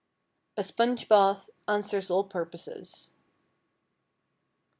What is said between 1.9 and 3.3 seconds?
all purposes.